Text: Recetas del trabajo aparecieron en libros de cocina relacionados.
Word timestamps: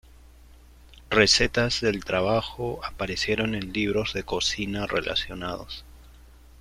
Recetas 1.11 1.79
del 1.79 2.03
trabajo 2.03 2.79
aparecieron 2.83 3.53
en 3.53 3.71
libros 3.71 4.13
de 4.15 4.23
cocina 4.23 4.87
relacionados. 4.87 5.85